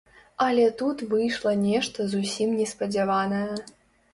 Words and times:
Але 0.45 0.63
тут 0.79 1.03
выйшла 1.11 1.53
нешта 1.67 2.07
зусім 2.15 2.57
неспадзяванае. 2.63 3.53